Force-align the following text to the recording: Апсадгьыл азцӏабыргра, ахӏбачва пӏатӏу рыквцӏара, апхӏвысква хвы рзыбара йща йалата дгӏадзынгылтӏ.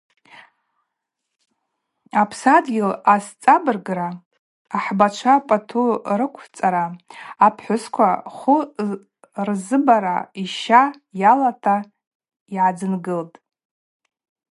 Апсадгьыл 2.21 2.91
азцӏабыргра, 3.13 4.09
ахӏбачва 4.77 5.35
пӏатӏу 5.47 5.89
рыквцӏара, 6.19 6.85
апхӏвысква 7.45 8.09
хвы 8.35 8.57
рзыбара 9.47 10.17
йща 10.43 10.81
йалата 11.21 11.75
дгӏадзынгылтӏ. 12.49 13.35